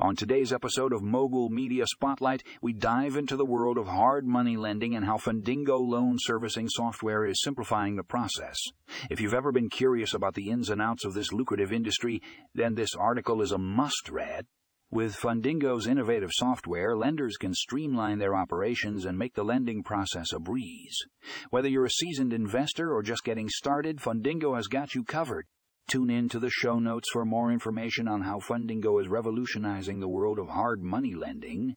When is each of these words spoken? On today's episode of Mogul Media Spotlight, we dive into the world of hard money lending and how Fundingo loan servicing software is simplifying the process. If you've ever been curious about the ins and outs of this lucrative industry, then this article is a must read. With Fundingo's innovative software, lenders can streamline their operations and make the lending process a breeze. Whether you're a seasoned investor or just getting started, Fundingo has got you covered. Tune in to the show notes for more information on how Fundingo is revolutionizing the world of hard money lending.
On 0.00 0.16
today's 0.16 0.52
episode 0.52 0.92
of 0.92 1.04
Mogul 1.04 1.50
Media 1.50 1.86
Spotlight, 1.86 2.42
we 2.60 2.72
dive 2.72 3.16
into 3.16 3.36
the 3.36 3.44
world 3.44 3.78
of 3.78 3.86
hard 3.86 4.26
money 4.26 4.56
lending 4.56 4.96
and 4.96 5.04
how 5.04 5.18
Fundingo 5.18 5.78
loan 5.78 6.16
servicing 6.18 6.68
software 6.68 7.24
is 7.24 7.40
simplifying 7.40 7.94
the 7.94 8.02
process. 8.02 8.56
If 9.08 9.20
you've 9.20 9.34
ever 9.34 9.52
been 9.52 9.68
curious 9.68 10.12
about 10.12 10.34
the 10.34 10.50
ins 10.50 10.68
and 10.68 10.82
outs 10.82 11.04
of 11.04 11.14
this 11.14 11.32
lucrative 11.32 11.72
industry, 11.72 12.20
then 12.56 12.74
this 12.74 12.96
article 12.96 13.40
is 13.40 13.52
a 13.52 13.58
must 13.58 14.08
read. 14.10 14.46
With 14.90 15.16
Fundingo's 15.16 15.86
innovative 15.86 16.30
software, 16.32 16.96
lenders 16.96 17.36
can 17.36 17.54
streamline 17.54 18.18
their 18.18 18.34
operations 18.34 19.04
and 19.04 19.16
make 19.16 19.34
the 19.34 19.44
lending 19.44 19.84
process 19.84 20.32
a 20.32 20.40
breeze. 20.40 20.96
Whether 21.50 21.68
you're 21.68 21.86
a 21.86 21.90
seasoned 21.90 22.32
investor 22.32 22.92
or 22.92 23.02
just 23.04 23.22
getting 23.22 23.48
started, 23.48 23.98
Fundingo 23.98 24.56
has 24.56 24.66
got 24.66 24.96
you 24.96 25.04
covered. 25.04 25.46
Tune 25.86 26.10
in 26.10 26.28
to 26.30 26.38
the 26.38 26.50
show 26.50 26.78
notes 26.78 27.10
for 27.10 27.24
more 27.24 27.52
information 27.52 28.08
on 28.08 28.22
how 28.22 28.40
Fundingo 28.40 29.00
is 29.00 29.08
revolutionizing 29.08 30.00
the 30.00 30.08
world 30.08 30.38
of 30.38 30.48
hard 30.48 30.82
money 30.82 31.14
lending. 31.14 31.76